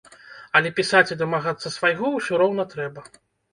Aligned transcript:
Але 0.59 0.71
пісаць 0.79 1.11
і 1.17 1.19
дамагацца 1.21 1.73
свайго 1.77 2.13
ўсё 2.17 2.43
роўна 2.45 2.69
трэба. 2.75 3.01